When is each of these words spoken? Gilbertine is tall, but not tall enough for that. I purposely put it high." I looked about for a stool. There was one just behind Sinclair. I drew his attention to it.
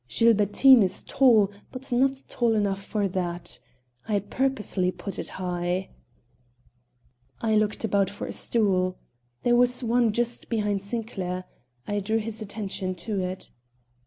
Gilbertine 0.09 0.81
is 0.81 1.03
tall, 1.03 1.51
but 1.71 1.91
not 1.91 2.23
tall 2.27 2.55
enough 2.55 2.83
for 2.83 3.07
that. 3.07 3.59
I 4.07 4.17
purposely 4.17 4.91
put 4.91 5.19
it 5.19 5.27
high." 5.27 5.89
I 7.39 7.53
looked 7.55 7.83
about 7.83 8.09
for 8.09 8.25
a 8.25 8.33
stool. 8.33 8.97
There 9.43 9.55
was 9.55 9.83
one 9.83 10.11
just 10.11 10.49
behind 10.49 10.81
Sinclair. 10.81 11.43
I 11.87 11.99
drew 11.99 12.17
his 12.17 12.41
attention 12.41 12.95
to 13.05 13.19
it. 13.19 13.51